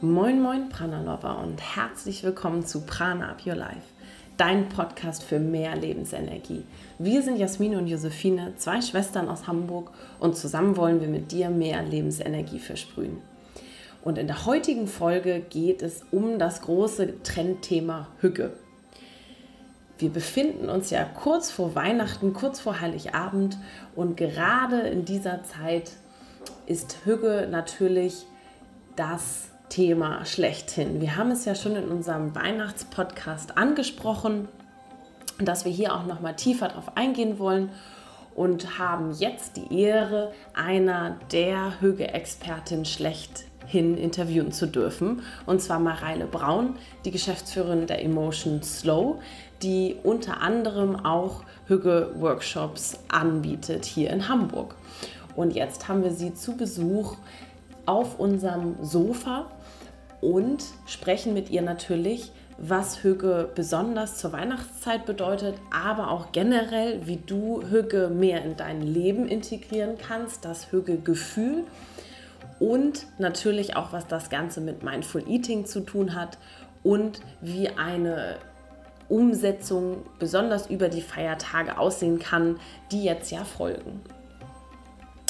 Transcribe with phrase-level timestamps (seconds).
[0.00, 3.86] Moin Moin Prana Lover und herzlich willkommen zu Prana Up Your Life,
[4.36, 6.64] dein Podcast für mehr Lebensenergie.
[6.98, 9.90] Wir sind Jasmin und Josephine, zwei Schwestern aus Hamburg
[10.20, 13.18] und zusammen wollen wir mit dir mehr Lebensenergie versprühen.
[14.02, 18.52] Und in der heutigen Folge geht es um das große Trendthema Hüge.
[20.02, 23.56] Wir befinden uns ja kurz vor Weihnachten, kurz vor Heiligabend
[23.94, 25.92] und gerade in dieser Zeit
[26.66, 28.26] ist Hüge natürlich
[28.96, 31.00] das Thema schlechthin.
[31.00, 34.48] Wir haben es ja schon in unserem Weihnachtspodcast angesprochen,
[35.38, 37.70] dass wir hier auch noch mal tiefer darauf eingehen wollen
[38.34, 45.22] und haben jetzt die Ehre, einer der Hüge-Expertin schlechthin interviewen zu dürfen.
[45.46, 49.20] Und zwar Mareile Braun, die Geschäftsführerin der Emotion Slow,
[49.62, 54.74] die unter anderem auch Hüge-Workshops anbietet hier in Hamburg.
[55.36, 57.16] Und jetzt haben wir sie zu Besuch
[57.86, 59.46] auf unserem Sofa
[60.20, 67.16] und sprechen mit ihr natürlich, was Hüge besonders zur Weihnachtszeit bedeutet, aber auch generell, wie
[67.16, 71.64] du Hüge mehr in dein Leben integrieren kannst, das Hüge-Gefühl
[72.60, 76.38] und natürlich auch, was das Ganze mit Mindful Eating zu tun hat
[76.84, 78.36] und wie eine
[79.12, 82.58] Umsetzung besonders über die Feiertage aussehen kann,
[82.90, 84.00] die jetzt ja folgen.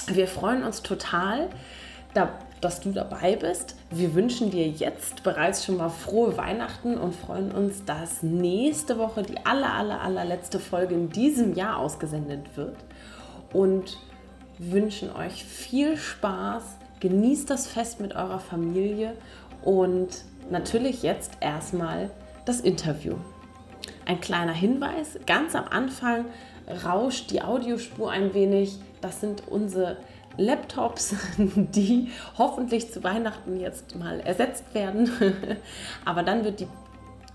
[0.07, 1.49] Wir freuen uns total,
[2.61, 3.75] dass du dabei bist.
[3.91, 9.25] Wir wünschen dir jetzt bereits schon mal frohe Weihnachten und freuen uns, dass nächste Woche
[9.25, 12.77] die aller, aller, allerletzte Folge in diesem Jahr ausgesendet wird.
[13.53, 13.99] Und
[14.59, 16.63] wünschen euch viel Spaß,
[17.01, 19.15] genießt das Fest mit eurer Familie
[19.65, 22.11] und natürlich jetzt erstmal
[22.45, 23.17] das Interview.
[24.05, 26.27] Ein kleiner Hinweis, ganz am Anfang
[26.85, 28.79] rauscht die Audiospur ein wenig.
[29.01, 29.97] Das sind unsere
[30.37, 35.11] Laptops, die hoffentlich zu Weihnachten jetzt mal ersetzt werden.
[36.05, 36.69] Aber dann wird die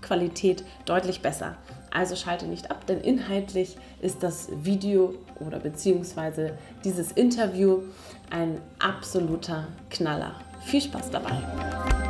[0.02, 1.56] Qualität deutlich besser.
[1.90, 6.52] Also schalte nicht ab, denn inhaltlich ist das Video oder beziehungsweise
[6.84, 7.82] dieses Interview
[8.30, 10.34] ein absoluter Knaller.
[10.60, 12.07] Viel Spaß dabei!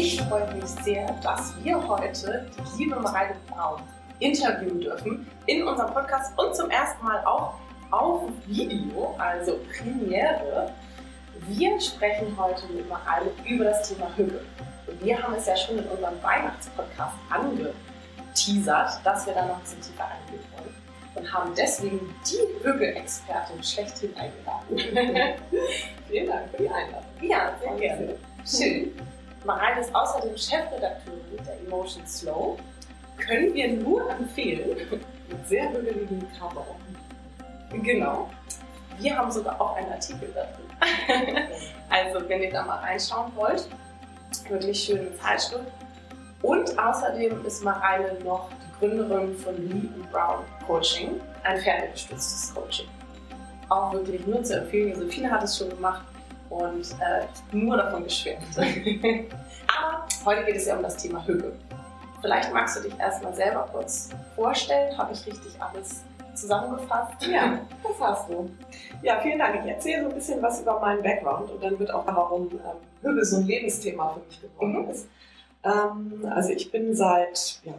[0.00, 3.82] Ich freue mich sehr, dass wir heute die liebe Mareile Braun
[4.20, 7.54] interviewen dürfen in unserem Podcast und zum ersten Mal auch
[7.90, 10.72] auf Video, also Premiere.
[11.48, 14.40] Wir sprechen heute mit Mareile über das Thema Hüge.
[15.00, 19.82] Wir haben es ja schon in unserem Weihnachtspodcast angeteasert, dass wir da noch ein bisschen
[19.82, 20.74] tiefer eingehen wollen
[21.16, 25.34] und haben deswegen die Hüge-Expertin schlechthin eingeladen.
[26.08, 27.10] Vielen Dank für die Einladung.
[27.20, 28.14] Ja, sehr gerne.
[28.46, 28.92] Schön.
[29.44, 32.56] Mareile ist außerdem Chefredakteurin der Emotion Slow.
[33.16, 34.76] Können wir nur empfehlen.
[35.28, 36.64] Mit sehr hügeligen Cover.
[37.70, 38.30] Genau.
[38.98, 40.60] Wir haben sogar auch einen Artikel dazu.
[41.90, 43.68] also, wenn ihr da mal reinschauen wollt,
[44.48, 45.70] wirklich schöne Zeitschrift.
[46.42, 52.88] Und außerdem ist Mareile noch die Gründerin von Lee Brown Coaching, ein pferdegestütztes Coaching.
[53.68, 54.90] Auch wirklich nur zu empfehlen.
[54.90, 56.02] Josephine hat es schon gemacht
[56.50, 58.44] und äh, nur davon geschwärmt.
[58.56, 61.52] Aber heute geht es ja um das Thema Hüge.
[62.20, 64.96] Vielleicht magst du dich erstmal selber kurz vorstellen.
[64.98, 66.02] Habe ich richtig alles
[66.34, 67.26] zusammengefasst?
[67.26, 68.50] Ja, das hast du.
[69.02, 69.64] Ja, vielen Dank.
[69.64, 72.58] Ich erzähle so ein bisschen was über meinen Background und dann wird auch warum ähm,
[73.02, 74.90] Hüge so ein Lebensthema für mich geworden mhm.
[74.90, 75.08] ist.
[75.64, 77.74] Ähm, also ich bin seit ja,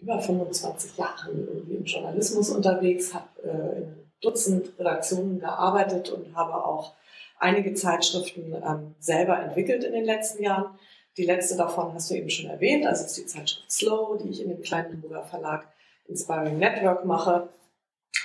[0.00, 6.54] über 25 Jahren irgendwie im Journalismus unterwegs, habe äh, in Dutzend Redaktionen gearbeitet und habe
[6.54, 6.94] auch
[7.44, 10.78] einige Zeitschriften ähm, selber entwickelt in den letzten Jahren.
[11.16, 14.42] Die letzte davon hast du eben schon erwähnt, also ist die Zeitschrift Slow, die ich
[14.42, 15.68] in dem kleinen Hamburger Verlag
[16.08, 17.50] Inspiring Network mache.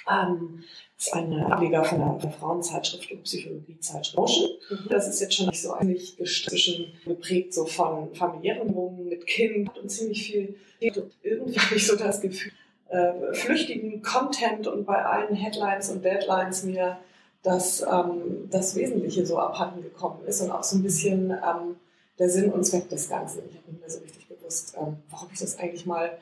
[0.09, 0.63] Ähm,
[0.97, 4.49] ist eine Ableger von der, Frauenzeitschrift und Psychologiezeitschrift Motion.
[4.69, 4.87] Mhm.
[4.89, 9.77] Das ist jetzt schon nicht so eigentlich zwischen geprägt so von familiären Wohnungen mit Kind
[9.77, 10.55] und ziemlich viel.
[10.79, 12.51] Irgendwie habe ich so das Gefühl,
[12.89, 16.97] äh, flüchtigen Content und bei allen Headlines und Deadlines mir
[17.43, 21.77] dass ähm, das Wesentliche so abhanden gekommen ist und auch so ein bisschen ähm,
[22.17, 23.43] der Sinn und Zweck des Ganzen.
[23.49, 26.17] Ich habe nicht mehr so richtig gewusst, ähm, warum ich das eigentlich mal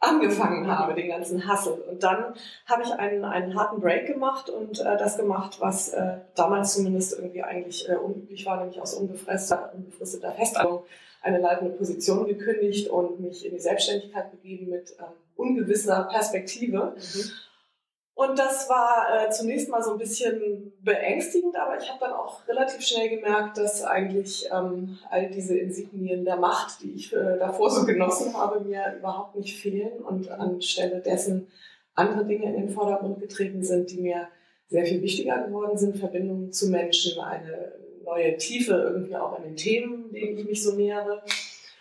[0.00, 1.74] angefangen habe, den ganzen Hassel.
[1.74, 2.34] Und dann
[2.66, 7.12] habe ich einen, einen harten Break gemacht und äh, das gemacht, was äh, damals zumindest
[7.12, 10.84] irgendwie eigentlich äh, unüblich war, nämlich aus unbefristeter, unbefristeter Festanstellung
[11.22, 16.94] eine leitende Position gekündigt und mich in die Selbstständigkeit begeben mit ähm, ungewisser Perspektive.
[16.96, 17.30] Mhm
[18.22, 22.46] Und das war äh, zunächst mal so ein bisschen beängstigend, aber ich habe dann auch
[22.46, 27.68] relativ schnell gemerkt, dass eigentlich ähm, all diese Insignien der Macht, die ich äh, davor
[27.68, 31.48] so genossen habe, mir überhaupt nicht fehlen und anstelle dessen
[31.96, 34.28] andere Dinge in den Vordergrund getreten sind, die mir
[34.68, 35.96] sehr viel wichtiger geworden sind.
[35.96, 37.72] Verbindungen zu Menschen, eine
[38.04, 41.24] neue Tiefe irgendwie auch in den Themen, denen ich mich so nähere.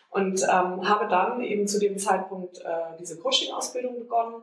[0.10, 4.42] Und ähm, habe dann eben zu dem Zeitpunkt äh, diese Coaching-Ausbildung begonnen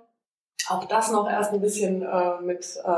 [0.69, 2.89] auch das noch erst ein bisschen äh, mit äh,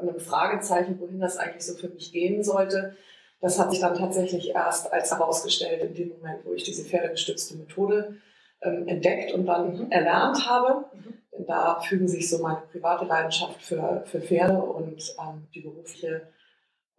[0.00, 2.96] einem Fragezeichen, wohin das eigentlich so für mich gehen sollte.
[3.40, 7.56] Das hat sich dann tatsächlich erst als herausgestellt in dem Moment, wo ich diese pferdegestützte
[7.56, 8.16] Methode
[8.62, 9.90] ähm, entdeckt und dann mhm.
[9.90, 10.84] erlernt habe.
[10.92, 11.14] Mhm.
[11.32, 16.28] Denn da fügen sich so meine private Leidenschaft für, für Pferde und ähm, die berufliche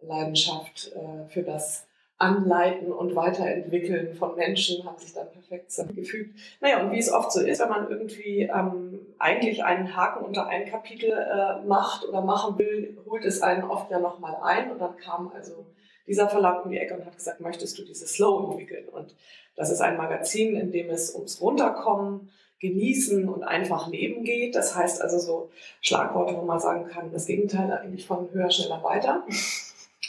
[0.00, 1.86] Leidenschaft äh, für das
[2.22, 6.38] Anleiten und Weiterentwickeln von Menschen haben sich dann perfekt zusammengefügt.
[6.60, 10.46] Naja, und wie es oft so ist, wenn man irgendwie ähm, eigentlich einen Haken unter
[10.46, 14.70] ein Kapitel äh, macht oder machen will, holt es einen oft ja nochmal ein.
[14.70, 15.66] Und dann kam also
[16.06, 18.88] dieser Verlag um die Ecke und hat gesagt, möchtest du dieses Slow entwickeln?
[18.88, 19.16] Und
[19.56, 22.30] das ist ein Magazin, in dem es ums Runterkommen,
[22.60, 24.54] Genießen und einfach Leben geht.
[24.54, 28.80] Das heißt also so Schlagworte, wo man sagen kann, das Gegenteil eigentlich von höher, schneller,
[28.84, 29.24] weiter.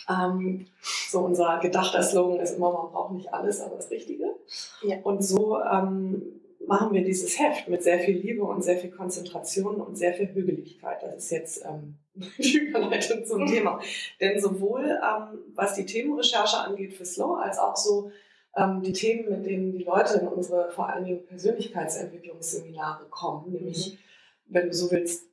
[0.09, 0.67] Ähm,
[1.09, 4.35] so unser gedachter Slogan ist immer, man braucht nicht alles, aber das Richtige.
[4.81, 4.97] Ja.
[5.03, 9.75] Und so ähm, machen wir dieses Heft mit sehr viel Liebe und sehr viel Konzentration
[9.75, 11.01] und sehr viel Hügeligkeit.
[11.01, 11.95] Das ist jetzt ähm,
[12.37, 13.79] die Überleitung zum Thema.
[14.19, 18.11] Denn sowohl ähm, was die Themenrecherche angeht für Slow, als auch so
[18.55, 23.93] ähm, die Themen, mit denen die Leute in unsere vor allen Dingen Persönlichkeitsentwicklungsseminare kommen, nämlich,
[23.93, 24.53] mhm.
[24.53, 25.27] wenn du so willst,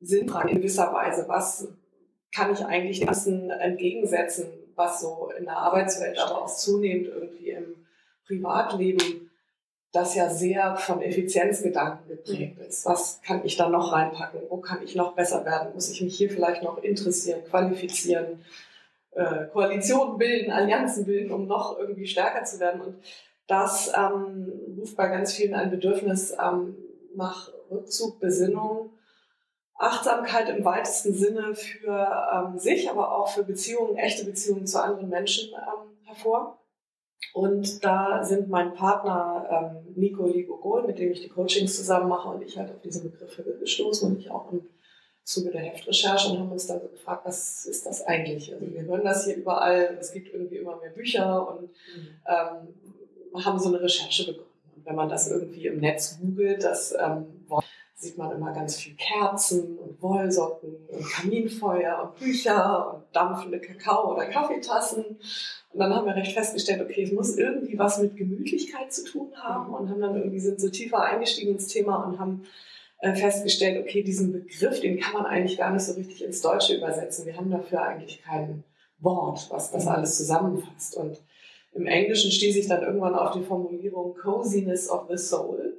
[0.00, 1.26] Sinnfragen in gewisser Weise.
[1.28, 1.68] Was
[2.34, 7.86] kann ich eigentlich Ganzen entgegensetzen, was so in der Arbeitswelt, aber auch zunehmend irgendwie im
[8.26, 9.30] Privatleben,
[9.92, 12.64] das ja sehr von Effizienzgedanken geprägt mhm.
[12.64, 12.86] ist.
[12.86, 14.40] Was kann ich da noch reinpacken?
[14.48, 15.74] Wo kann ich noch besser werden?
[15.74, 18.42] Muss ich mich hier vielleicht noch interessieren, qualifizieren,
[19.10, 22.80] äh, Koalitionen bilden, Allianzen bilden, um noch irgendwie stärker zu werden?
[22.80, 22.96] Und
[23.46, 26.74] das ähm, ruft bei ganz vielen ein Bedürfnis ähm,
[27.14, 28.90] nach Rückzug, Besinnung,
[29.82, 35.08] Achtsamkeit im weitesten Sinne für ähm, sich, aber auch für Beziehungen, echte Beziehungen zu anderen
[35.08, 36.58] Menschen ähm, hervor.
[37.34, 42.28] Und da sind mein Partner ähm, Nico Ligogol, mit dem ich die Coachings zusammen mache,
[42.28, 44.68] und ich halt auf diese Begriffe gestoßen und ich auch im
[45.24, 48.52] Zuge der Heftrecherche und haben uns dann so gefragt, was ist das eigentlich?
[48.52, 52.08] Also wir hören das hier überall, es gibt irgendwie immer mehr Bücher und mhm.
[52.26, 54.48] ähm, haben so eine Recherche begonnen.
[54.76, 57.64] Und wenn man das irgendwie im Netz googelt, das ähm, Wort
[58.02, 64.12] sieht man immer ganz viel Kerzen und Wollsocken und Kaminfeuer und Bücher und dampfende Kakao-
[64.12, 65.04] oder Kaffeetassen.
[65.70, 69.32] Und dann haben wir recht festgestellt, okay, es muss irgendwie was mit Gemütlichkeit zu tun
[69.36, 72.44] haben und haben dann irgendwie sind so tiefer eingestiegen ins Thema und haben
[72.98, 76.76] äh, festgestellt, okay, diesen Begriff, den kann man eigentlich gar nicht so richtig ins Deutsche
[76.76, 77.24] übersetzen.
[77.24, 78.64] Wir haben dafür eigentlich kein
[78.98, 80.96] Wort, was das alles zusammenfasst.
[80.96, 81.22] Und
[81.72, 85.71] im Englischen stieß ich dann irgendwann auf die Formulierung Coziness of the Soul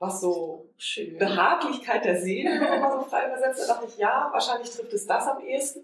[0.00, 1.18] was so Schön.
[1.18, 3.60] Behaglichkeit der Seele, wenn man so frei übersetzt.
[3.62, 5.82] Da dachte ich, ja, wahrscheinlich trifft es das am ehesten,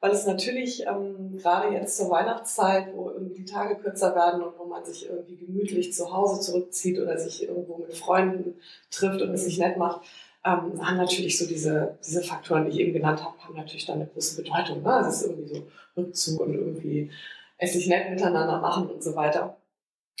[0.00, 4.56] weil es natürlich ähm, gerade jetzt zur Weihnachtszeit, wo irgendwie die Tage kürzer werden und
[4.58, 8.60] wo man sich irgendwie gemütlich zu Hause zurückzieht oder sich irgendwo mit Freunden
[8.90, 10.02] trifft und es sich nett macht,
[10.44, 13.96] ähm, haben natürlich so diese, diese Faktoren, die ich eben genannt habe, haben natürlich dann
[13.96, 14.82] eine große Bedeutung.
[14.82, 15.00] Ne?
[15.00, 15.66] Es ist irgendwie so
[15.96, 17.10] Rückzug und irgendwie
[17.58, 19.56] es sich nett miteinander machen und so weiter.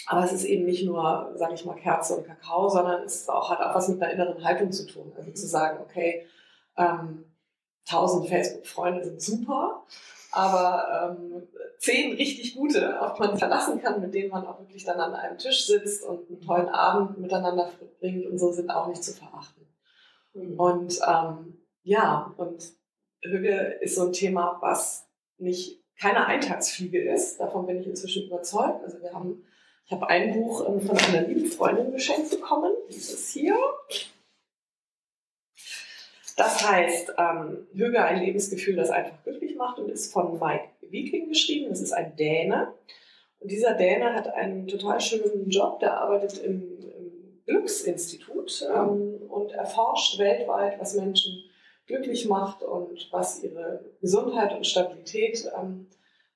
[0.06, 3.50] Aber es ist eben nicht nur, sage ich mal, Kerze und Kakao, sondern es auch,
[3.50, 5.12] hat auch was mit einer inneren Haltung zu tun.
[5.16, 6.26] Also zu sagen, okay,
[6.76, 7.24] ähm,
[7.88, 9.84] 1000 Facebook-Freunde sind super,
[10.30, 14.84] aber ähm, zehn richtig gute, auf die man verlassen kann, mit denen man auch wirklich
[14.84, 18.88] dann an einem Tisch sitzt und einen tollen Abend miteinander verbringt und so sind auch
[18.88, 19.66] nicht zu verachten.
[20.34, 20.60] Mhm.
[20.60, 22.62] Und ähm, ja, und
[23.22, 27.40] Hüge ist so ein Thema, was nicht keine Eintagsfliege ist.
[27.40, 28.84] Davon bin ich inzwischen überzeugt.
[28.84, 29.42] Also wir haben
[29.88, 33.56] ich habe ein Buch ähm, von einer lieben Freundin geschenkt bekommen, dieses hier.
[36.36, 41.30] Das heißt, ähm, Hüge ein Lebensgefühl, das einfach glücklich macht und ist von Mike Viking
[41.30, 41.70] geschrieben.
[41.70, 42.74] Das ist ein Däne.
[43.40, 45.80] Und dieser Däne hat einen total schönen Job.
[45.80, 51.44] Der arbeitet im, im Glücksinstitut ähm, und erforscht weltweit, was Menschen
[51.86, 55.86] glücklich macht und was ihre Gesundheit und Stabilität ähm,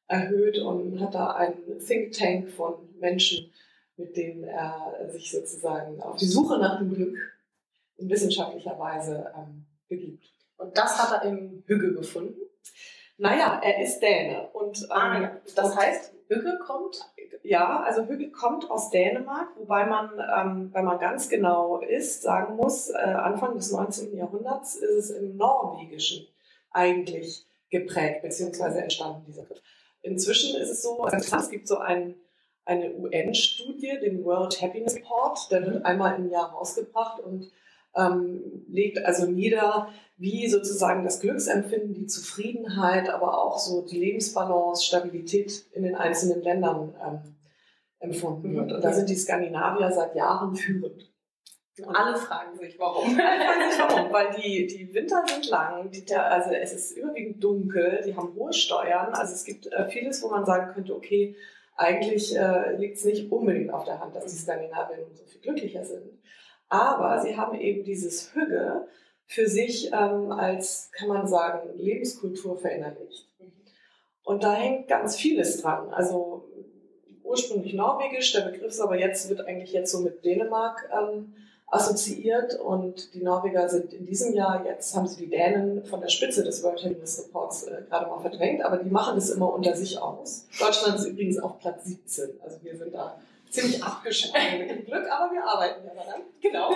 [0.09, 3.53] erhöht und hat da einen Think Tank von Menschen,
[3.97, 7.19] mit denen er sich sozusagen auf die Suche nach dem Glück
[7.99, 10.25] in wissenschaftlicher Weise ähm, begibt.
[10.57, 12.41] Und das hat er im Hügge gefunden?
[13.19, 14.49] Naja, er ist Däne.
[14.53, 15.41] Und, ähm, ah, ja.
[15.55, 16.99] Das heißt, Hügge kommt?
[17.43, 22.57] Ja, also Hügge kommt aus Dänemark, wobei man, ähm, wenn man ganz genau ist, sagen
[22.57, 24.17] muss, äh, Anfang des 19.
[24.17, 26.27] Jahrhunderts ist es im Norwegischen
[26.71, 28.79] eigentlich geprägt bzw.
[28.79, 29.63] entstanden, dieser Begriff.
[30.03, 32.15] Inzwischen ist es so, es gibt so ein,
[32.65, 37.51] eine UN-Studie, den World Happiness Report, der wird einmal im Jahr rausgebracht und
[37.95, 44.85] ähm, legt also nieder, wie sozusagen das Glücksempfinden, die Zufriedenheit, aber auch so die Lebensbalance,
[44.85, 47.37] Stabilität in den einzelnen Ländern ähm,
[47.99, 48.73] empfunden wird.
[48.73, 51.13] Und da sind die Skandinavier seit Jahren führend.
[51.79, 53.05] Und alle fragen sich, warum.
[53.19, 54.13] Alle fragen sich, warum.
[54.13, 58.53] Weil die, die Winter sind lang, die, also es ist überwiegend dunkel, die haben hohe
[58.53, 59.15] Steuern.
[59.15, 61.35] Also es gibt äh, vieles, wo man sagen könnte, okay,
[61.83, 65.85] eigentlich äh, liegt es nicht unbedingt auf der Hand, dass die Skandinavier so viel glücklicher
[65.85, 66.19] sind.
[66.69, 68.87] Aber sie haben eben dieses Hügge
[69.27, 73.29] für sich ähm, als, kann man sagen, Lebenskultur verinnerlicht.
[74.25, 75.91] Und da hängt ganz vieles dran.
[75.91, 76.49] Also
[77.23, 81.35] ursprünglich norwegisch, der Begriff ist aber jetzt, wird eigentlich jetzt so mit Dänemark ähm,
[81.73, 86.09] assoziiert und die Norweger sind in diesem Jahr, jetzt haben sie die Dänen von der
[86.09, 89.75] Spitze des World Happiness Reports äh, gerade mal verdrängt, aber die machen das immer unter
[89.75, 90.47] sich aus.
[90.61, 93.17] Deutschland ist übrigens auf Platz 17, also wir sind da
[93.49, 96.21] ziemlich abgeschnitten mit dem Glück, aber wir arbeiten ja daran.
[96.43, 96.71] Genau,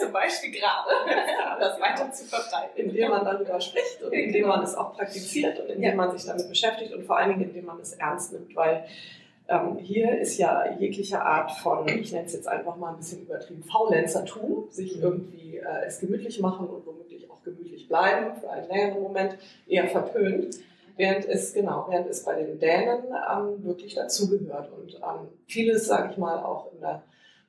[0.00, 0.90] zum Beispiel gerade,
[1.58, 2.70] das weiter zu verteilen.
[2.76, 6.48] Indem man darüber spricht und indem man es auch praktiziert und indem man sich damit
[6.48, 8.84] beschäftigt und vor allen Dingen, indem man es ernst nimmt, weil
[9.50, 13.22] ähm, hier ist ja jegliche Art von, ich nenne es jetzt einfach mal ein bisschen
[13.22, 15.02] übertrieben, Faulenzertum, sich mhm.
[15.02, 19.88] irgendwie äh, es gemütlich machen und womöglich auch gemütlich bleiben für einen längeren Moment, eher
[19.88, 20.56] verpönt.
[20.96, 24.70] Während es, genau, während es bei den Dänen ähm, wirklich dazugehört.
[24.70, 27.02] Und ähm, vieles, sage ich mal, auch in der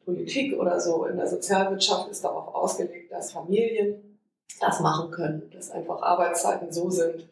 [0.05, 4.17] Politik oder so, in der Sozialwirtschaft ist darauf ausgelegt, dass Familien
[4.60, 7.27] das machen können, dass einfach Arbeitszeiten so sind,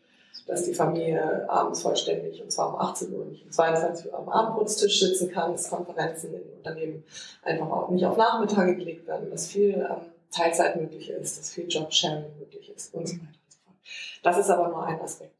[0.47, 4.29] dass die Familie abends vollständig, und zwar um 18 Uhr, nicht um 22 Uhr am
[4.29, 7.03] Abendbrotstisch sitzen kann, dass Konferenzen in Unternehmen
[7.43, 11.67] einfach auch nicht auf Nachmittage gelegt werden, dass viel ähm, Teilzeit möglich ist, dass viel
[11.67, 13.77] Jobsharing möglich ist und so weiter und so fort.
[14.23, 15.35] Das ist aber nur ein Aspekt.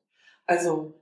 [0.45, 0.93] Also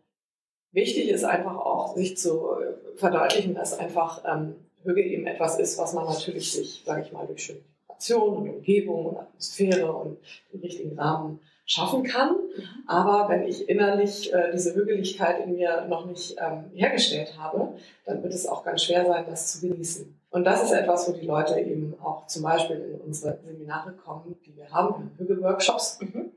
[0.72, 2.48] wichtig ist einfach auch, sich zu
[2.96, 7.27] verdeutlichen, dass einfach ähm, Hüge eben etwas ist, was man natürlich sich, sage ich mal,
[7.27, 10.17] durch schöne Situation und Umgebung und Atmosphäre und
[10.53, 12.29] den richtigen Rahmen schaffen kann.
[12.29, 12.63] Mhm.
[12.88, 17.74] Aber wenn ich innerlich äh, diese Hügeligkeit in mir noch nicht ähm, hergestellt habe,
[18.05, 20.17] dann wird es auch ganz schwer sein, das zu genießen.
[20.31, 24.38] Und das ist etwas, wo die Leute eben auch zum Beispiel in unsere Seminare kommen,
[24.45, 26.31] die wir haben, in Hüge-Workshops, mhm.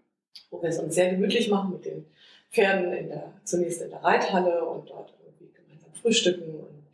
[0.51, 2.07] wo wir es uns sehr gemütlich machen mit den
[2.51, 6.57] Pferden in der, zunächst in der Reithalle und dort irgendwie gemeinsam frühstücken.
[6.57, 6.87] Und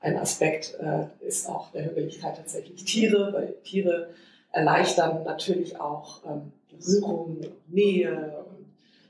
[0.00, 4.08] ein Aspekt äh, ist auch der Hügeligkeit tatsächlich Tiere, weil Tiere
[4.50, 8.66] erleichtern natürlich auch ähm, Berührung, Nähe und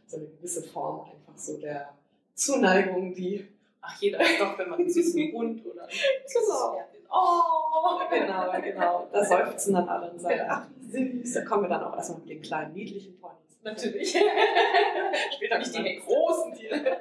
[0.07, 1.89] so eine gewisse Form einfach so der
[2.35, 3.47] Zuneigung, die.
[3.81, 7.11] Ach, jeder ist doch, wenn man einen süßen Hund oder genau.
[7.11, 9.09] Oh, genau, genau.
[9.13, 11.35] Da seufzen dann alle und sagen, ach, wie süß.
[11.35, 13.37] Da kommen wir dann auch erstmal mit den kleinen, niedlichen Ponys.
[13.63, 14.11] Natürlich.
[15.37, 16.99] Später nicht die großen Tiere.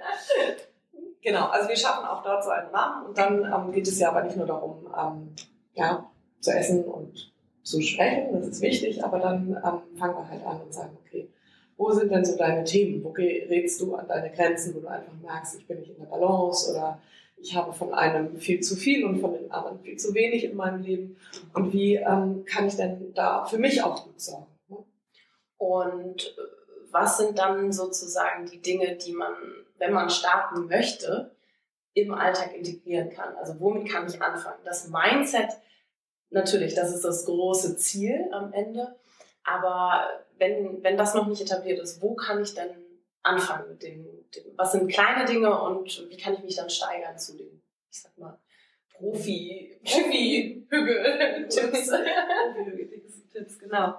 [1.22, 4.10] Genau, also wir schaffen auch dort so einen Rahmen und dann ähm, geht es ja
[4.10, 5.34] aber nicht nur darum, ähm,
[5.74, 6.10] ja,
[6.42, 7.33] zu essen und
[7.64, 11.30] zu sprechen, das ist wichtig, aber dann ähm, fangen wir halt an und sagen, okay,
[11.78, 13.04] wo sind denn so deine Themen?
[13.04, 16.06] Wo redest du an deine Grenzen, wo du einfach merkst, ich bin nicht in der
[16.06, 17.00] Balance oder
[17.38, 20.56] ich habe von einem viel zu viel und von den anderen viel zu wenig in
[20.56, 21.18] meinem Leben.
[21.54, 24.48] Und wie ähm, kann ich denn da für mich auch gut sorgen?
[24.70, 24.78] Ne?
[25.58, 26.36] Und
[26.92, 29.34] was sind dann sozusagen die Dinge, die man,
[29.78, 31.36] wenn man starten möchte,
[31.94, 33.36] im Alltag integrieren kann?
[33.36, 34.60] Also womit kann ich anfangen?
[34.64, 35.50] Das Mindset
[36.34, 38.96] natürlich, das ist das große Ziel am Ende.
[39.44, 42.72] Aber wenn, wenn das noch nicht etabliert ist, wo kann ich denn
[43.22, 47.18] anfangen mit den, den was sind kleine Dinge und wie kann ich mich dann steigern
[47.18, 48.38] zu den, ich sag mal,
[48.94, 51.92] Profi, Profi-Hügel-Tipps.
[53.34, 53.96] Tipps, genau.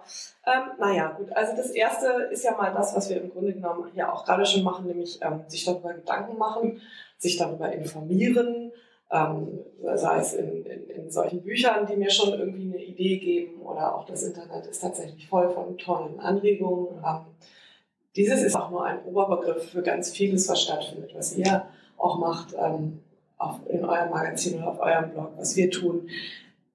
[0.46, 3.90] Ähm, naja, gut, also das erste ist ja mal das, was wir im Grunde genommen
[3.94, 6.80] ja auch gerade schon machen, nämlich ähm, sich darüber Gedanken machen,
[7.18, 8.63] sich darüber informieren,
[9.10, 9.60] ähm,
[9.94, 13.94] sei es in, in, in, solchen Büchern, die mir schon irgendwie eine Idee geben oder
[13.94, 17.02] auch das Internet ist tatsächlich voll von tollen Anregungen.
[17.04, 17.26] Ähm,
[18.16, 22.54] dieses ist auch nur ein Oberbegriff für ganz vieles, was stattfindet, was ihr auch macht
[22.58, 23.00] ähm,
[23.38, 26.08] auf, in eurem Magazin oder auf eurem Blog, was wir tun.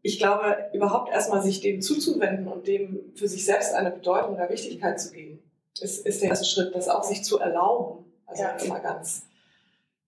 [0.01, 4.49] Ich glaube, überhaupt erstmal sich dem zuzuwenden und dem für sich selbst eine Bedeutung oder
[4.49, 5.39] Wichtigkeit zu geben,
[5.81, 8.05] ist, ist der erste Schritt, das auch sich zu erlauben.
[8.25, 8.51] Also ja.
[8.63, 9.23] immer ganz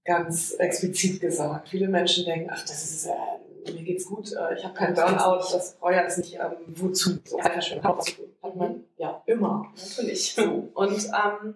[0.03, 1.69] ganz explizit gesagt.
[1.69, 5.45] Viele Menschen denken, ach, das ist, äh, mir geht's gut, äh, ich habe keinen Burnout,
[5.51, 7.19] das brauche ich nicht, ähm, wozu?
[7.23, 9.71] So, hat man ja immer.
[9.75, 10.33] Natürlich.
[10.33, 10.69] So.
[10.73, 11.55] Und ähm,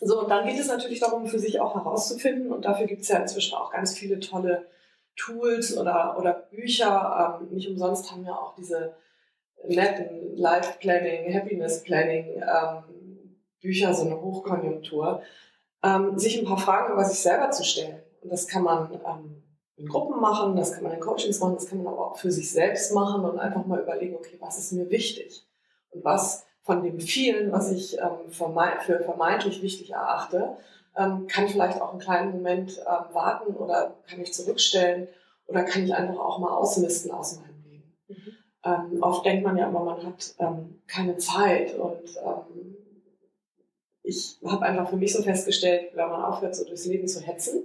[0.00, 3.08] so, und dann geht es natürlich darum, für sich auch herauszufinden, und dafür gibt es
[3.08, 4.66] ja inzwischen auch ganz viele tolle
[5.16, 7.38] Tools oder, oder Bücher.
[7.40, 8.94] Ähm, nicht umsonst haben ja auch diese
[9.66, 15.22] netten Life Planning, Happiness Planning ähm, Bücher, so eine Hochkonjunktur,
[15.84, 18.02] ähm, sich ein paar Fragen über sich selber zu stellen.
[18.22, 19.42] Und das kann man ähm,
[19.76, 22.30] in Gruppen machen, das kann man in Coachings machen, das kann man aber auch für
[22.30, 25.46] sich selbst machen und einfach mal überlegen, okay, was ist mir wichtig?
[25.90, 30.56] Und was von dem vielen, was ich ähm, für vermeintlich wichtig erachte,
[30.96, 35.08] ähm, kann vielleicht auch einen kleinen Moment ähm, warten oder kann ich zurückstellen
[35.46, 37.98] oder kann ich einfach auch mal ausmisten aus meinem Leben.
[38.08, 38.16] Mhm.
[38.64, 42.73] Ähm, oft denkt man ja immer, man hat ähm, keine Zeit und ähm,
[44.04, 47.64] ich habe einfach für mich so festgestellt, wenn man aufhört, so durchs Leben zu hetzen,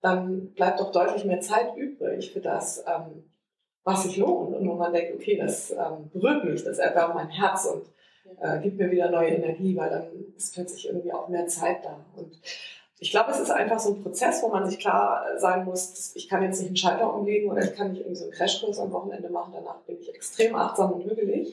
[0.00, 3.24] dann bleibt doch deutlich mehr Zeit übrig für das, ähm,
[3.82, 4.54] was sich lohnt.
[4.54, 7.84] Und wo man denkt, okay, das ähm, berührt mich, das erwärmt mein Herz und
[8.40, 11.98] äh, gibt mir wieder neue Energie, weil dann ist plötzlich irgendwie auch mehr Zeit da.
[12.16, 12.38] Und
[13.00, 16.28] ich glaube, es ist einfach so ein Prozess, wo man sich klar sein muss, ich
[16.28, 18.92] kann jetzt nicht einen Schalter umlegen oder ich kann nicht irgendwie so einen Crashkurs am
[18.92, 21.52] Wochenende machen, danach bin ich extrem achtsam und hügelig,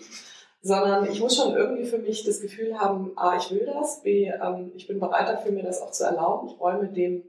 [0.61, 4.27] sondern ich muss schon irgendwie für mich das Gefühl haben, A, ich will das, B,
[4.27, 7.23] ähm, ich bin bereit dafür, mir das auch zu erlauben, ich räume dem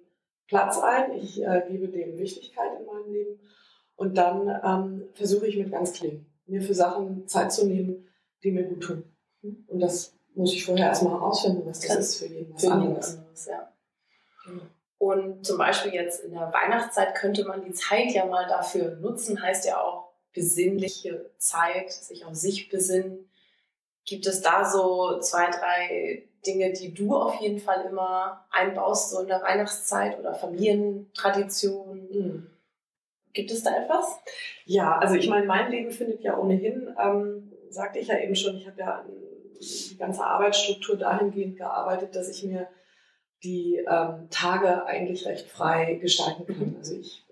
[0.49, 3.41] Platz ein, ich äh, gebe dem Wichtigkeit in meinem Leben
[3.97, 8.07] und dann ähm, versuche ich mit ganz clean, mir für Sachen Zeit zu nehmen,
[8.43, 9.05] die mir gut tun.
[9.43, 13.17] Und das muss ich vorher erstmal herausfinden, was das, das ist für jeden was anderes.
[13.17, 13.73] anderes ja.
[14.45, 14.63] Genau.
[14.99, 19.43] Und zum Beispiel jetzt in der Weihnachtszeit könnte man die Zeit ja mal dafür nutzen,
[19.43, 23.29] heißt ja auch besinnliche Zeit, sich auf sich besinnen.
[24.05, 29.21] Gibt es da so zwei, drei Dinge, die du auf jeden Fall immer einbaust, so
[29.21, 32.09] in der Weihnachtszeit oder Familientradition?
[32.11, 32.47] Mhm.
[33.33, 34.19] Gibt es da etwas?
[34.65, 38.57] Ja, also ich meine, mein Leben findet ja ohnehin, ähm, sagte ich ja eben schon,
[38.57, 39.05] ich habe ja
[39.61, 42.69] die ganze Arbeitsstruktur dahingehend gearbeitet, dass ich mir
[43.43, 46.77] die ähm, Tage eigentlich recht frei gestalten kann.
[46.79, 47.25] Also ich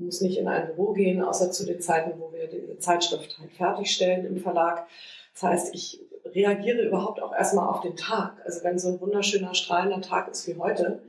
[0.00, 3.52] muss nicht in ein Büro gehen, außer zu den Zeiten, wo wir die Zeitschrift halt
[3.52, 4.86] fertigstellen im Verlag.
[5.34, 6.00] Das heißt, ich
[6.34, 8.34] reagiere überhaupt auch erstmal auf den Tag.
[8.44, 11.02] Also wenn so ein wunderschöner, strahlender Tag ist wie heute,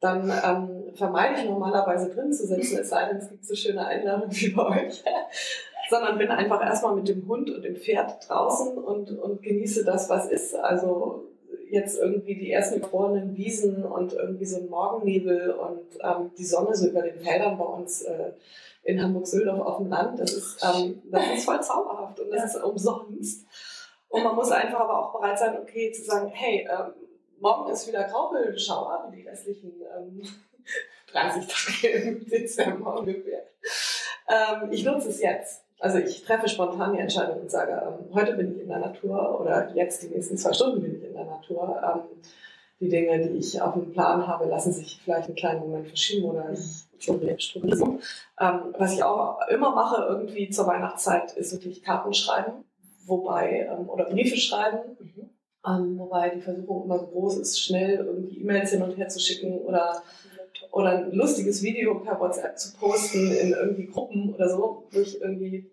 [0.00, 3.86] dann ähm, vermeide ich normalerweise drin zu sitzen, es sei denn, es gibt so schöne
[3.86, 5.02] Einladungen wie bei euch.
[5.90, 10.08] Sondern bin einfach erstmal mit dem Hund und dem Pferd draußen und, und genieße das,
[10.08, 10.54] was ist.
[10.54, 11.28] Also
[11.74, 16.74] jetzt irgendwie die ersten gefrorenen Wiesen und irgendwie so ein Morgennebel und ähm, die Sonne
[16.74, 18.32] so über den Feldern bei uns äh,
[18.84, 20.20] in Hamburg-Söldorf auf dem Land.
[20.20, 23.46] Das ist, ähm, das ist voll zauberhaft und das ist umsonst.
[24.08, 26.92] Und man muss einfach aber auch bereit sein, okay, zu sagen, hey, ähm,
[27.40, 30.22] morgen ist wieder Graupelschauer, wie die restlichen ähm,
[31.12, 33.42] 30 Tage im Dezember ungefähr.
[34.28, 35.63] Ähm, ich nutze es jetzt.
[35.84, 39.38] Also ich treffe spontan die Entscheidung und sage, ähm, heute bin ich in der Natur
[39.38, 41.78] oder jetzt die nächsten zwei Stunden bin ich in der Natur.
[41.84, 42.22] Ähm,
[42.80, 46.24] die Dinge, die ich auf dem Plan habe, lassen sich vielleicht einen kleinen Moment verschieben
[46.24, 46.56] oder
[46.96, 48.00] strukturieren.
[48.40, 52.64] Ähm, was ich auch immer mache irgendwie zur Weihnachtszeit, ist wirklich Karten schreiben,
[53.04, 54.96] wobei ähm, oder Briefe schreiben.
[54.98, 55.30] Mhm.
[55.66, 59.20] Ähm, wobei die Versuchung immer so groß ist, schnell irgendwie E-Mails hin und her zu
[59.20, 60.02] schicken oder
[60.72, 65.20] oder ein lustiges Video per WhatsApp zu posten in irgendwie Gruppen oder so, wo ich
[65.20, 65.70] irgendwie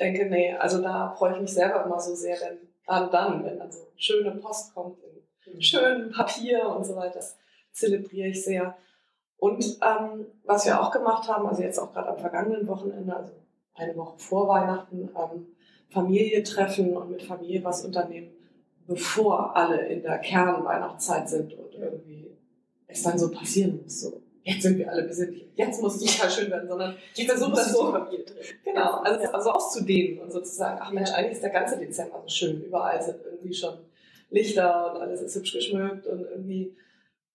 [0.00, 3.58] denke, nee, also da freue ich mich selber immer so sehr, denn gerade dann, wenn
[3.58, 5.60] dann so schöne Post kommt in mhm.
[5.60, 7.36] schönem Papier und so weiter, das
[7.72, 8.76] zelebriere ich sehr.
[9.36, 13.32] Und ähm, was wir auch gemacht haben, also jetzt auch gerade am vergangenen Wochenende, also
[13.74, 15.46] eine Woche vor Weihnachten, ähm,
[15.88, 18.32] Familie treffen und mit Familie was unternehmen,
[18.86, 22.36] bevor alle in der Kernweihnachtszeit sind und irgendwie
[22.86, 24.00] es dann so passieren muss.
[24.00, 27.52] So jetzt sind wir alle besinnlich, jetzt muss es total schön werden, sondern ich versuche
[27.52, 27.94] das so
[28.64, 32.62] Genau, also, also auszudehnen und sozusagen, ach Mensch, eigentlich ist der ganze Dezember so schön.
[32.62, 33.78] Überall sind irgendwie schon
[34.30, 36.76] Lichter und alles ist hübsch geschmückt und irgendwie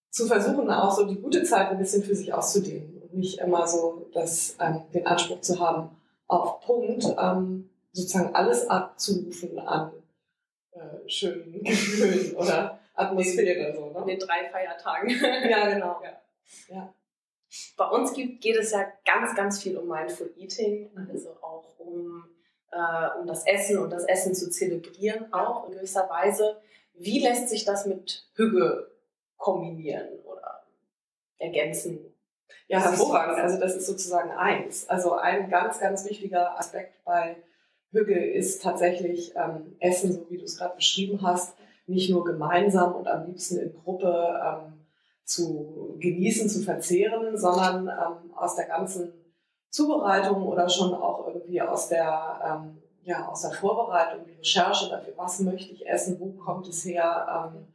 [0.10, 3.68] zu versuchen, auch so die gute Zeit ein bisschen für sich auszudehnen und nicht immer
[3.68, 5.90] so das, ähm, den Anspruch zu haben,
[6.28, 9.92] auf Punkt ähm, sozusagen alles abzurufen an
[10.72, 13.76] äh, schönen Gefühlen oder Atmosphäre.
[13.76, 14.00] So, ne?
[14.02, 15.10] In den drei Feiertagen.
[15.50, 16.02] ja, genau.
[16.04, 16.22] Ja.
[16.68, 16.94] Ja.
[17.78, 21.10] Bei uns gibt, geht es ja ganz, ganz viel um Mindful Eating, mhm.
[21.12, 22.26] also auch um,
[22.72, 26.58] äh, um das Essen und das Essen zu zelebrieren, auch in gewisser Weise.
[26.94, 28.92] Wie lässt sich das mit Hüge
[29.38, 30.64] kombinieren oder
[31.38, 32.14] ergänzen?
[32.68, 33.38] Ja, hervorragend.
[33.38, 34.90] Also das ist sozusagen eins.
[34.90, 37.38] Also ein ganz, ganz wichtiger Aspekt bei
[37.92, 41.56] Hüge ist tatsächlich ähm, Essen, so wie du es gerade beschrieben hast,
[41.88, 44.85] nicht nur gemeinsam und am liebsten in Gruppe ähm,
[45.26, 49.12] zu genießen, zu verzehren, sondern ähm, aus der ganzen
[49.70, 55.14] Zubereitung oder schon auch irgendwie aus der, ähm, ja, aus der Vorbereitung, die Recherche dafür,
[55.18, 57.68] was möchte ich essen, wo kommt es her, ähm,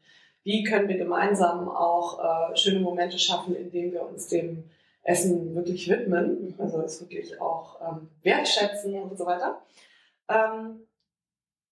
[0.43, 4.65] wie können wir gemeinsam auch äh, schöne Momente schaffen, indem wir uns dem
[5.03, 9.61] Essen wirklich widmen, also es wirklich auch ähm, wertschätzen und so weiter.
[10.29, 10.87] Ähm,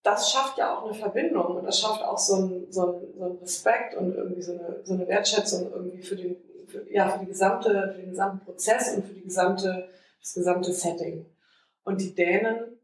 [0.03, 3.25] das schafft ja auch eine Verbindung und das schafft auch so einen so ein, so
[3.25, 7.19] ein Respekt und irgendwie so eine, so eine Wertschätzung irgendwie für den, für, ja, für
[7.19, 9.89] die gesamte, für den gesamten Prozess und für die gesamte,
[10.21, 11.25] das gesamte Setting.
[11.83, 12.79] Und die Dänen,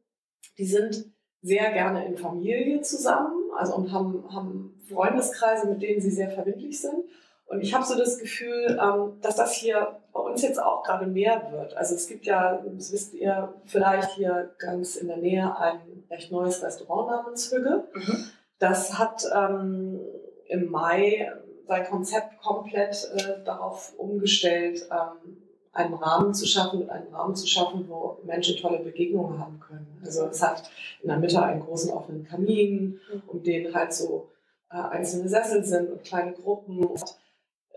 [0.57, 6.11] die sind sehr gerne in Familie zusammen, also und haben, haben Freundeskreise, mit denen sie
[6.11, 7.05] sehr verbindlich sind.
[7.45, 11.07] Und ich habe so das Gefühl, ähm, dass das hier bei uns jetzt auch gerade
[11.07, 11.75] mehr wird.
[11.75, 16.31] Also es gibt ja, das wisst ihr vielleicht hier ganz in der Nähe ein recht
[16.31, 17.83] neues Restaurant namens Hügge.
[17.93, 18.25] Mhm.
[18.57, 19.99] Das hat ähm,
[20.47, 21.33] im Mai
[21.67, 25.35] sein Konzept komplett äh, darauf umgestellt, ähm,
[25.73, 30.01] einen Rahmen zu schaffen und einen Rahmen zu schaffen, wo Menschen tolle Begegnungen haben können.
[30.01, 30.63] Also es hat
[31.01, 33.23] in der Mitte einen großen offenen Kamin, mhm.
[33.27, 34.29] um den halt so
[34.71, 36.85] äh, einzelne Sessel sind und kleine Gruppen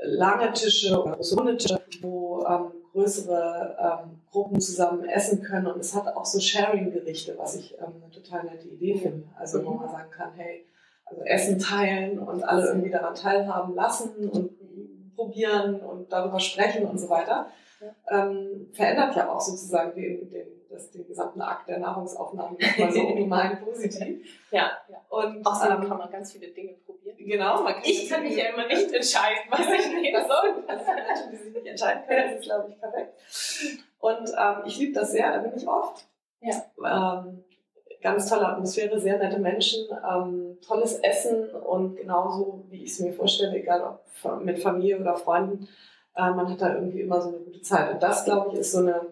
[0.03, 5.67] lange Tische oder große runde Tische, wo ähm, größere ähm, Gruppen zusammen essen können.
[5.67, 9.25] Und es hat auch so Sharing-Gerichte, was ich ähm, eine total nette Idee finde.
[9.39, 10.65] Also wo man sagen kann, hey,
[11.05, 14.51] also Essen teilen und alle irgendwie daran teilhaben lassen und
[15.17, 17.49] probieren und darüber sprechen und so weiter.
[18.11, 23.00] Ähm, verändert ja auch sozusagen den, den das, den gesamten Akt der Nahrungsaufnahme nochmal so
[23.00, 24.26] ungemein positiv.
[24.50, 25.00] Ja, ja.
[25.09, 27.16] Und außerdem ähm, kann man ganz viele Dinge probieren.
[27.18, 30.64] Genau, man kann Ich kann mich ja immer nicht entscheiden, was ich nehmen soll.
[30.66, 33.14] Also Menschen, die sich nicht entscheiden können, das ist, glaube ich, perfekt.
[33.98, 36.07] Und ähm, ich liebe das sehr, da bin ich oft.
[36.40, 37.24] Ja.
[37.24, 37.44] Ähm,
[38.00, 43.12] ganz tolle Atmosphäre, sehr nette Menschen, ähm, tolles Essen und genauso, wie ich es mir
[43.12, 45.68] vorstelle, egal ob mit Familie oder Freunden,
[46.14, 47.92] äh, man hat da irgendwie immer so eine gute Zeit.
[47.92, 49.07] Und das, glaube ich, ist so eine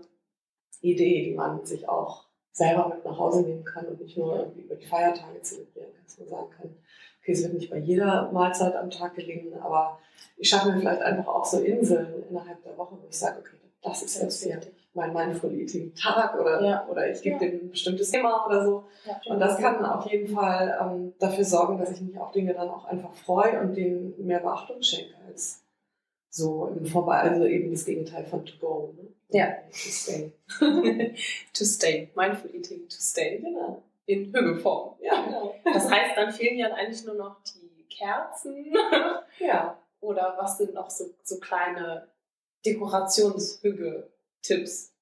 [0.92, 4.62] Idee, die man sich auch selber mit nach Hause nehmen kann und nicht nur irgendwie
[4.62, 6.76] über die Feiertage zelebrieren kann, dass man sagen kann,
[7.20, 9.98] okay, es wird nicht bei jeder Mahlzeit am Tag gelingen, aber
[10.38, 13.56] ich schaffe mir vielleicht einfach auch so Inseln innerhalb der Woche, wo ich sage, okay,
[13.82, 14.60] das ist jetzt hier
[14.94, 16.86] mein Mindful Eating Tag oder, ja.
[16.88, 17.50] oder ich gebe ja.
[17.50, 18.84] dem ein bestimmtes Thema oder so.
[19.04, 22.54] Ja, und das kann auf jeden Fall ähm, dafür sorgen, dass ich mich auf Dinge
[22.54, 25.65] dann auch einfach freue und denen mehr Beachtung schenke als
[26.36, 28.92] so im Vorbei, also eben das Gegenteil von to go.
[28.96, 29.08] Ne?
[29.30, 29.54] Ja.
[29.70, 30.32] To stay.
[31.52, 32.10] to stay.
[32.14, 33.38] Mindful eating to stay.
[33.38, 33.82] Genau.
[34.04, 34.96] In Hügelform.
[35.00, 35.54] Ja, genau.
[35.64, 38.74] Das heißt, dann fehlen ja eigentlich nur noch die Kerzen.
[39.38, 39.78] Ja.
[40.00, 42.08] Oder was sind noch so, so kleine
[42.64, 44.94] Dekorationshügge-Tipps?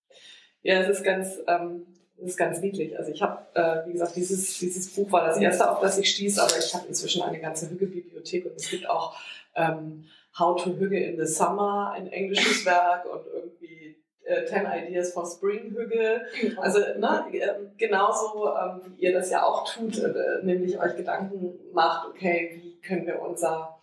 [0.62, 2.99] Ja, es ist ganz, ähm, das ist ganz niedlich.
[2.99, 6.11] Also ich habe, äh, wie gesagt, dieses, dieses Buch war das erste, auf das ich
[6.11, 9.16] stieß, aber ich habe inzwischen eine ganze Hügge-Bibliothek und es gibt auch
[9.55, 10.07] ähm,
[10.38, 15.27] How to Hügge in the Summer, ein englisches Werk und irgendwie äh, 10 Ideas for
[15.27, 16.23] Spring Hügge.
[16.57, 21.55] Also ne, ähm, genauso ähm, wie ihr das ja auch tut, äh, nämlich euch Gedanken
[21.73, 23.79] macht, okay, wie können wir unser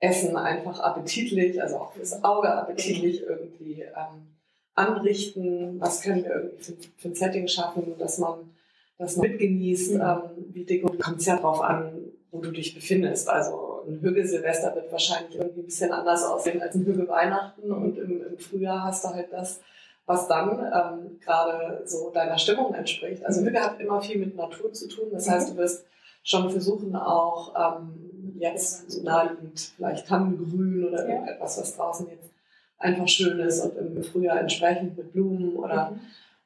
[0.00, 4.36] Essen einfach appetitlich, also auch fürs Auge appetitlich irgendwie ähm,
[4.74, 8.50] anrichten, was können wir irgendwie für, für, ein Setting schaffen, dass man
[8.98, 13.28] das mitgenießt, ähm, wie dick und kommt es ja darauf an, wo du dich befindest.
[13.28, 17.70] Also ein Hügge Silvester wird wahrscheinlich irgendwie ein bisschen anders aussehen als ein Hügge Weihnachten
[17.70, 19.60] und im, im Frühjahr hast du halt das,
[20.06, 23.24] was dann ähm, gerade so deiner Stimmung entspricht.
[23.24, 25.08] Also Hügge hat immer viel mit Natur zu tun.
[25.12, 25.86] Das heißt, du wirst
[26.22, 32.30] schon versuchen auch ähm, jetzt so naheliegend vielleicht Tannengrün oder irgendetwas, was draußen jetzt
[32.78, 36.00] einfach schön ist und im Frühjahr entsprechend mit Blumen oder mhm.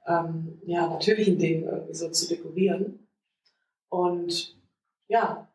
[0.06, 3.06] ähm, ja, natürlichen Dingen irgendwie so zu dekorieren.
[3.88, 4.56] Und
[5.08, 5.45] ja,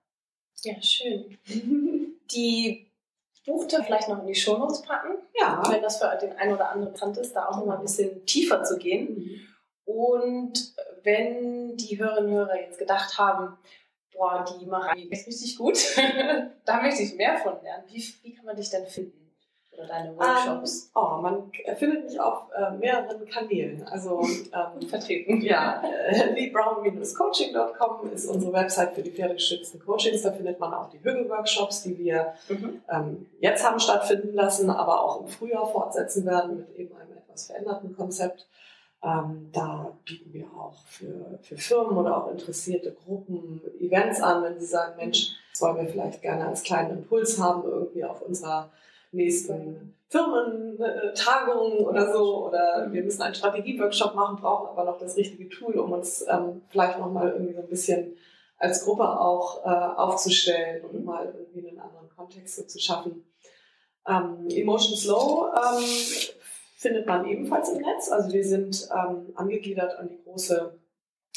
[0.63, 1.37] ja, schön.
[2.31, 2.91] Die
[3.45, 5.17] Buchte vielleicht noch in die Shownotes packen.
[5.39, 5.63] Ja.
[5.69, 8.25] Wenn das für den einen oder anderen interessant ist, da auch noch mal ein bisschen
[8.25, 9.15] tiefer zu gehen.
[9.15, 9.47] Mhm.
[9.85, 13.57] Und wenn die Hörerinnen und Hörer jetzt gedacht haben,
[14.13, 15.79] boah, die Marei ist richtig gut,
[16.65, 17.85] da möchte ich mehr von lernen.
[17.87, 19.20] Wie, wie kann man dich denn finden?
[19.81, 20.91] Oder deine Workshops?
[20.93, 23.83] Um, ähm, oh, man findet mich auf äh, mehreren Kanälen.
[23.87, 25.41] Also ähm, vertreten.
[25.41, 30.21] Ja, äh, leebrown-coaching.com ist unsere Website für die pferdegeschützten Coachings.
[30.21, 32.81] Da findet man auch die Hügel-Workshops, die wir mhm.
[32.89, 37.47] ähm, jetzt haben stattfinden lassen, aber auch im Frühjahr fortsetzen werden mit eben einem etwas
[37.47, 38.47] veränderten Konzept.
[39.03, 44.59] Ähm, da bieten wir auch für, für Firmen oder auch interessierte Gruppen Events an, wenn
[44.59, 48.69] sie sagen, Mensch, das wollen wir vielleicht gerne als kleinen Impuls haben, irgendwie auf unserer
[49.11, 55.47] nächsten Firmentagung oder so oder wir müssen einen Strategieworkshop machen, brauchen aber noch das richtige
[55.49, 58.17] Tool, um uns ähm, vielleicht nochmal irgendwie so ein bisschen
[58.57, 63.25] als Gruppe auch äh, aufzustellen und mal irgendwie einen anderen Kontext so zu schaffen.
[64.07, 65.83] Ähm, Emotion Slow ähm,
[66.75, 68.11] findet man ebenfalls im Netz.
[68.11, 70.77] Also wir sind ähm, angegliedert an die große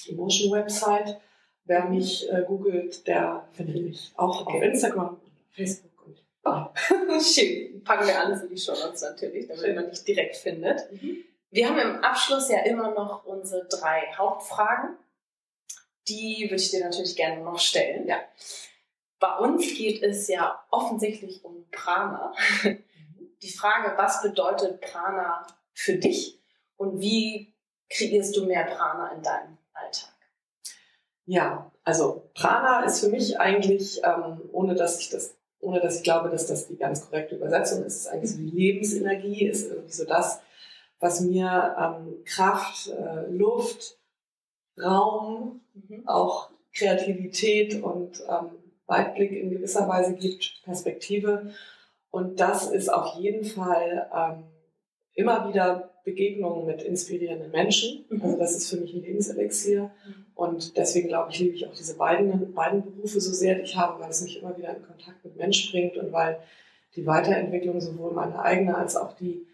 [0.09, 1.21] Emotion Website.
[1.65, 4.59] Wer mich äh, googelt, der findet mich auch okay.
[4.59, 5.17] auf Instagram,
[5.51, 5.94] Facebook
[6.45, 6.67] Oh,
[7.21, 7.83] schön.
[7.85, 10.91] Packen wir alles in die Show Notes natürlich, damit man dich direkt findet.
[10.93, 11.25] Mhm.
[11.51, 14.97] Wir haben im Abschluss ja immer noch unsere drei Hauptfragen.
[16.09, 18.07] die würde ich dir natürlich gerne noch stellen.
[18.07, 18.19] Ja.
[19.19, 22.35] Bei uns geht es ja offensichtlich um Prana.
[23.43, 26.41] Die Frage, was bedeutet Prana für dich
[26.77, 27.55] und wie
[27.89, 30.15] kreierst du mehr Prana in deinem Alltag?
[31.27, 36.05] Ja, also Prana ist für mich eigentlich, ähm, ohne dass ich das, ohne dass ich
[36.05, 39.93] glaube, dass das die ganz korrekte Übersetzung ist, ist eigentlich so die Lebensenergie, ist irgendwie
[39.93, 40.41] so das,
[41.01, 43.99] was mir ähm, Kraft, äh, Luft,
[44.81, 46.07] Raum, mhm.
[46.07, 48.51] auch Kreativität und ähm,
[48.87, 51.51] Weitblick in gewisser Weise gibt, Perspektive.
[52.11, 54.45] Und das ist auf jeden Fall ähm,
[55.15, 58.05] immer wieder Begegnungen mit inspirierenden Menschen.
[58.09, 58.23] Mhm.
[58.23, 59.85] Also das ist für mich ein Lebenselixier.
[59.85, 60.25] Mhm.
[60.35, 63.77] Und deswegen glaube ich, liebe ich auch diese beiden, beiden Berufe so sehr, die ich
[63.77, 66.39] habe, weil es mich immer wieder in Kontakt mit Menschen bringt und weil
[66.97, 69.47] die Weiterentwicklung sowohl meine eigene als auch die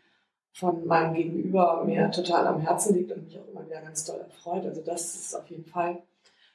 [0.53, 4.19] von meinem Gegenüber mir total am Herzen liegt und mich auch immer wieder ganz doll
[4.19, 4.67] erfreut.
[4.67, 6.03] Also das ist auf jeden Fall.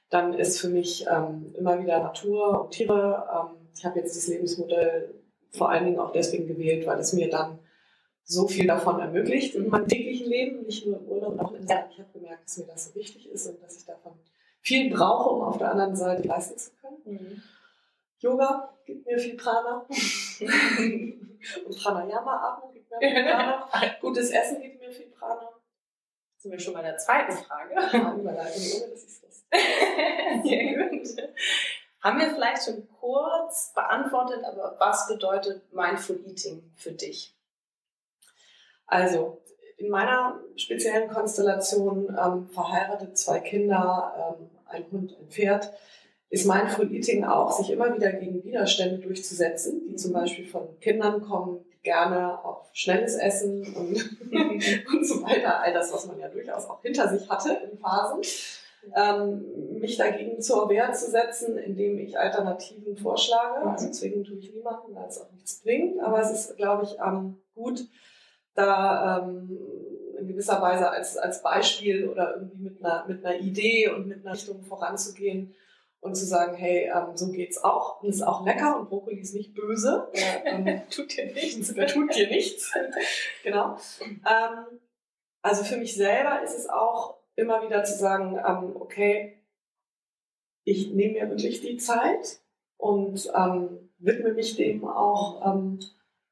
[0.10, 3.24] Dann ist für mich ähm, immer wieder Natur und Tiere.
[3.34, 5.14] Ähm, ich habe jetzt das Lebensmodell
[5.52, 7.60] vor allen Dingen auch deswegen gewählt, weil es mir dann
[8.26, 11.88] so viel davon ermöglicht in meinem täglichen Leben, nicht nur im Urlaub, auch in der
[11.92, 14.14] Ich habe gemerkt, dass mir das so wichtig ist und dass ich davon
[14.62, 16.98] viel brauche, um auf der anderen Seite leisten zu können.
[17.06, 17.44] Mhm.
[18.18, 19.86] Yoga gibt mir viel Prana.
[21.66, 23.70] und Pranayama-Atmung gibt mir viel Prana.
[24.02, 25.52] Gutes Essen gibt mir viel Prana.
[26.38, 27.76] Sind wir schon bei der zweiten Frage.
[27.76, 29.48] Ja, Überleitung, ohne dass ich wusste.
[30.44, 31.08] Sehr gut.
[32.02, 37.35] Haben wir vielleicht schon kurz beantwortet, aber was bedeutet Mindful Eating für dich?
[38.88, 39.42] Also,
[39.78, 45.74] in meiner speziellen Konstellation, ähm, verheiratet, zwei Kinder, ähm, ein Hund, ein Pferd,
[46.30, 51.22] ist Mindful Eating auch, sich immer wieder gegen Widerstände durchzusetzen, die zum Beispiel von Kindern
[51.22, 54.20] kommen, die gerne auf schnelles Essen und,
[54.94, 58.22] und so weiter, all das, was man ja durchaus auch hinter sich hatte in Phasen,
[58.96, 63.66] ähm, mich dagegen zur Wehr zu setzen, indem ich Alternativen vorschlage.
[63.68, 66.98] Also zwingen tue ich niemanden, weil es auch nichts bringt, aber es ist, glaube ich,
[67.00, 67.86] ähm, gut,
[68.56, 69.58] da ähm,
[70.18, 74.26] in gewisser Weise als, als Beispiel oder irgendwie mit einer, mit einer Idee und mit
[74.26, 75.54] einer Richtung voranzugehen
[76.00, 78.02] und zu sagen, hey, ähm, so geht's auch.
[78.02, 80.08] Und ist auch lecker und Brokkoli ist nicht böse.
[80.46, 81.74] Ähm, tut dir nichts.
[81.74, 82.74] Tut dir nichts.
[83.44, 83.78] genau.
[84.02, 84.80] Ähm,
[85.42, 89.42] also für mich selber ist es auch immer wieder zu sagen, ähm, okay,
[90.64, 92.40] ich nehme mir wirklich die Zeit
[92.78, 95.80] und ähm, widme mich dem auch ähm,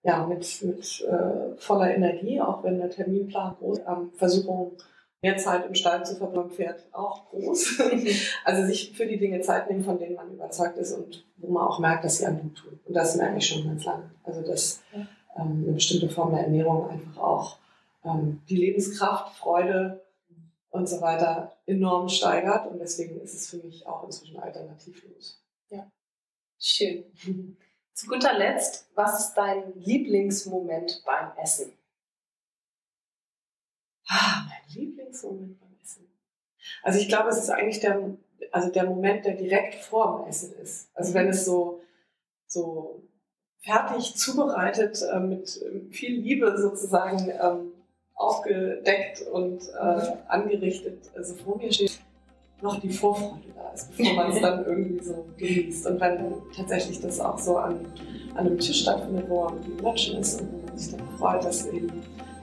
[0.04, 3.88] ja, mit, mit äh, voller Energie, auch wenn der Terminplan groß ist.
[3.88, 4.74] Ähm, Versuchung,
[5.22, 7.82] mehr Zeit im Stall zu verbringen, Pferd auch groß.
[8.44, 11.66] also sich für die Dinge Zeit nehmen, von denen man überzeugt ist und wo man
[11.66, 12.80] auch merkt, dass sie einem gut tun.
[12.86, 14.12] Und das merke ich schon ganz lange.
[14.26, 17.58] Also dass ähm, eine bestimmte Form der Ernährung einfach auch
[18.04, 20.04] ähm, die Lebenskraft, Freude
[20.72, 22.70] und so weiter enorm steigert.
[22.70, 25.42] Und deswegen ist es für mich auch inzwischen alternativlos.
[25.70, 25.88] Ja,
[26.60, 27.06] schön.
[27.94, 31.72] Zu guter Letzt, was ist dein Lieblingsmoment beim Essen?
[34.08, 36.08] Ah, mein Lieblingsmoment beim Essen.
[36.82, 38.18] Also ich glaube, es ist eigentlich der,
[38.52, 40.90] also der Moment, der direkt vor dem Essen ist.
[40.96, 41.84] Also wenn es so,
[42.48, 43.04] so
[43.60, 45.50] fertig zubereitet, äh, mit
[45.92, 47.74] viel Liebe sozusagen ähm,
[48.16, 52.00] aufgedeckt und äh, angerichtet, also vor mir steht,
[52.64, 55.88] noch die Vorfreude da ist, bevor man es dann irgendwie so genießt.
[55.88, 57.86] Und wenn tatsächlich das auch so an,
[58.36, 61.44] an einem Tisch stattfindet, wo man mit Menschen ist und wo man sich dann freut,
[61.44, 61.92] dass eben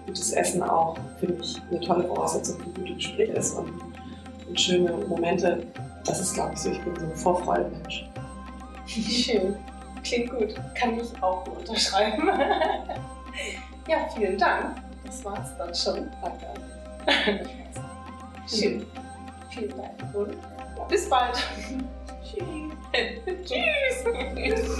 [0.06, 3.72] gutes Essen auch, finde ich, eine tolle Voraussetzung für gute Gespräche ist und,
[4.48, 5.66] und schöne Momente.
[6.04, 8.08] Das ist, glaube ich, so, ich bin so ein Vorfreude-Mensch.
[8.86, 9.56] Schön.
[10.02, 10.54] Klingt gut.
[10.74, 12.28] Kann ich auch unterschreiben.
[13.88, 14.76] ja, vielen Dank.
[15.04, 16.08] Das war's dann schon.
[16.22, 17.48] Danke.
[18.46, 18.84] Schön.
[19.50, 20.36] Vielen Dank und
[20.88, 21.36] bis bald.
[22.22, 22.44] Tschüss.
[23.44, 24.78] Tschüss.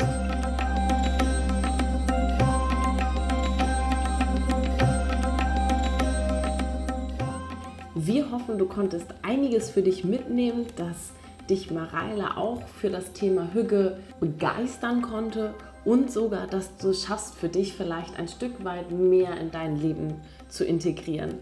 [7.94, 11.12] Wir hoffen, du konntest einiges für dich mitnehmen, dass
[11.48, 15.54] dich Mareile auch für das Thema Hüge begeistern konnte
[15.84, 19.76] und sogar, dass du es schaffst, für dich vielleicht ein Stück weit mehr in dein
[19.76, 21.34] Leben zu integrieren.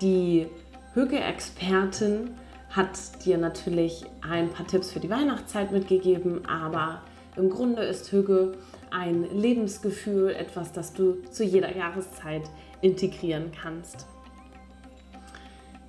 [0.00, 0.46] Die
[0.94, 2.30] Hüge-Expertin
[2.74, 7.02] hat dir natürlich ein paar Tipps für die Weihnachtszeit mitgegeben, aber
[7.36, 8.52] im Grunde ist Hüge
[8.90, 12.42] ein Lebensgefühl, etwas, das du zu jeder Jahreszeit
[12.80, 14.06] integrieren kannst.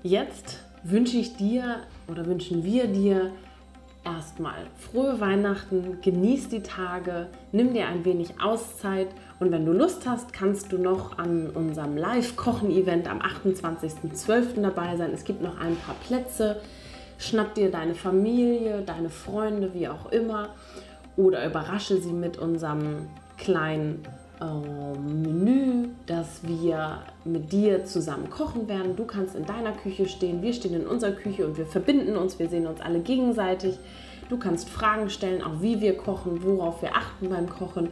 [0.03, 3.31] Jetzt wünsche ich dir oder wünschen wir dir
[4.03, 9.07] erstmal frohe Weihnachten, genieß die Tage, nimm dir ein wenig Auszeit
[9.39, 14.61] und wenn du Lust hast, kannst du noch an unserem Live-Kochen-Event am 28.12.
[14.61, 15.11] dabei sein.
[15.13, 16.61] Es gibt noch ein paar Plätze.
[17.17, 20.49] Schnapp dir deine Familie, deine Freunde, wie auch immer,
[21.17, 24.03] oder überrasche sie mit unserem kleinen
[24.41, 28.95] äh, Menü, dass wir mit dir zusammen kochen werden.
[28.95, 32.37] Du kannst in deiner Küche stehen, wir stehen in unserer Küche und wir verbinden uns,
[32.37, 33.77] wir sehen uns alle gegenseitig.
[34.27, 37.89] Du kannst Fragen stellen, auch wie wir kochen, worauf wir achten beim Kochen.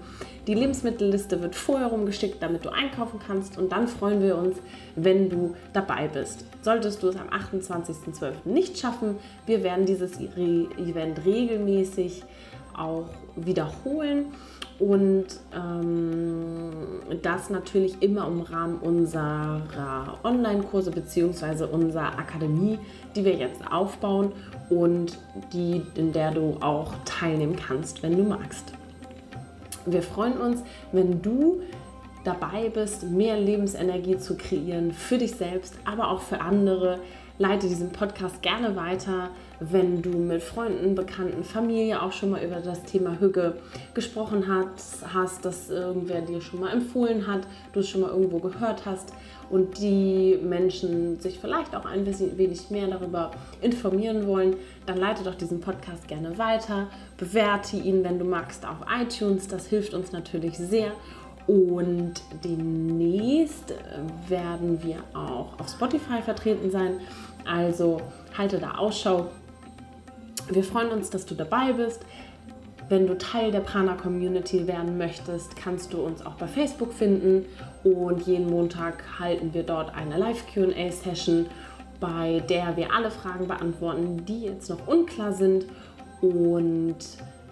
[0.48, 4.58] Die Lebensmittelliste wird vorher rumgeschickt, damit du einkaufen kannst und dann freuen wir uns,
[4.96, 6.46] wenn du dabei bist.
[6.62, 8.34] Solltest du es am 28.12.
[8.46, 12.24] nicht schaffen, wir werden dieses Event regelmäßig
[12.76, 14.34] auch wiederholen
[14.80, 16.72] und ähm,
[17.22, 21.66] das natürlich immer im Rahmen unserer Online-Kurse bzw.
[21.66, 22.80] unserer Akademie,
[23.16, 24.32] die wir jetzt aufbauen
[24.70, 25.20] und
[25.54, 28.74] die, in der du auch teilnehmen kannst, wenn du magst.
[29.86, 31.62] Wir freuen uns, wenn du
[32.24, 37.00] dabei bist, mehr Lebensenergie zu kreieren für dich selbst, aber auch für andere.
[37.40, 42.58] Leite diesen Podcast gerne weiter, wenn du mit Freunden, Bekannten, Familie auch schon mal über
[42.58, 43.56] das Thema Hüge
[43.96, 48.38] gesprochen hast, hast, dass irgendwer dir schon mal empfohlen hat, du es schon mal irgendwo
[48.38, 49.14] gehört hast
[49.50, 55.24] und die Menschen sich vielleicht auch ein bisschen wenig mehr darüber informieren wollen, dann leite
[55.24, 59.48] doch diesen Podcast gerne weiter, bewerte ihn, wenn du magst, auf iTunes.
[59.48, 60.92] Das hilft uns natürlich sehr.
[61.48, 63.74] Und demnächst
[64.28, 67.00] werden wir auch auf Spotify vertreten sein.
[67.46, 68.02] Also
[68.38, 69.28] halte da Ausschau.
[70.50, 72.02] Wir freuen uns, dass du dabei bist.
[72.90, 77.46] Wenn du Teil der Prana Community werden möchtest, kannst du uns auch bei Facebook finden
[77.84, 81.48] und jeden Montag halten wir dort eine Live QA Session,
[82.00, 85.66] bei der wir alle Fragen beantworten, die jetzt noch unklar sind
[86.22, 86.98] und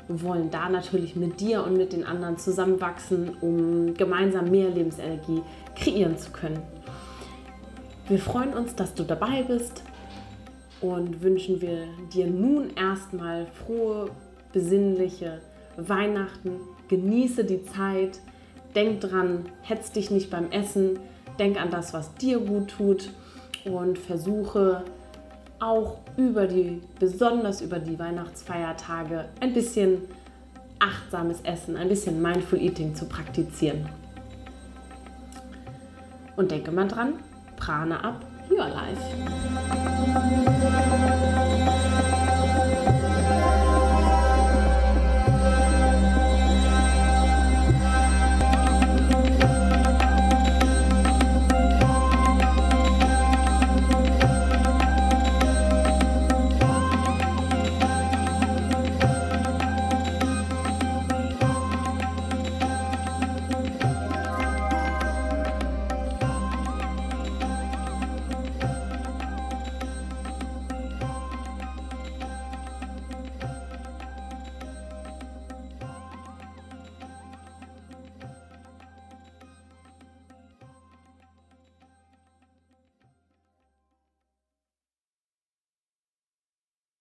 [0.07, 5.41] wollen da natürlich mit dir und mit den anderen zusammenwachsen, um gemeinsam mehr Lebensenergie
[5.75, 6.59] kreieren zu können.
[8.07, 9.83] Wir freuen uns, dass du dabei bist
[10.81, 14.09] und wünschen wir dir nun erstmal frohe,
[14.51, 15.39] besinnliche
[15.77, 16.59] Weihnachten.
[16.89, 18.19] Genieße die Zeit.
[18.75, 20.99] Denk dran, hetz dich nicht beim Essen.
[21.39, 23.11] Denk an das, was dir gut tut
[23.65, 24.83] und versuche
[25.62, 30.02] auch über die, besonders über die Weihnachtsfeiertage, ein bisschen
[30.80, 33.88] achtsames Essen, ein bisschen Mindful Eating zu praktizieren.
[36.36, 37.13] Und denke mal dran,
[37.58, 39.00] Prana ab, your life.